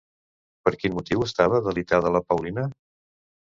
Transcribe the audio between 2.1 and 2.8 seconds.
la Paulina?